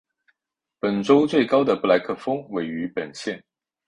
[0.79, 3.43] 本州最高的布莱克峰位于本县。